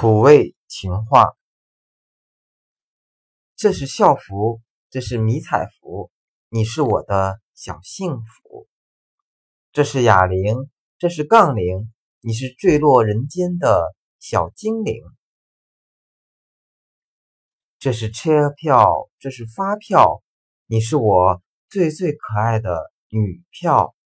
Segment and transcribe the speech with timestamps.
[0.00, 1.36] 土味情话。
[3.56, 6.12] 这是校服这是迷彩服
[6.48, 8.68] 你是我的小幸福。
[9.72, 15.02] 这是哑铃这是杠铃你是坠落人间的小精灵。
[17.80, 20.22] 这是车票这是发票
[20.66, 23.96] 你是我最最可爱的女票